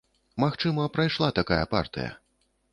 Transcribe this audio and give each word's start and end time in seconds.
Магчыма, 0.43 0.87
прайшла 0.95 1.31
такая 1.43 1.63
партыя. 1.77 2.11